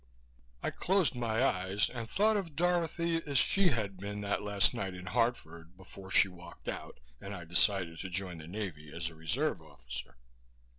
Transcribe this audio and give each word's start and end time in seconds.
I 0.63 0.71
closed 0.71 1.13
my 1.13 1.43
eyes 1.45 1.87
and 1.87 2.09
thought 2.09 2.35
of 2.35 2.55
Dorothy 2.55 3.21
as 3.23 3.37
she 3.37 3.67
had 3.69 3.97
been 3.97 4.21
that 4.21 4.41
last 4.41 4.73
night 4.73 4.95
in 4.95 5.05
Hartford 5.05 5.77
before 5.77 6.09
she 6.09 6.27
walked 6.27 6.67
out 6.67 6.99
and 7.21 7.35
I 7.35 7.45
decided 7.45 7.99
to 7.99 8.09
join 8.09 8.39
the 8.39 8.47
Navy 8.47 8.91
as 8.91 9.09
a 9.11 9.15
Reserve 9.15 9.61
Officer. 9.61 10.17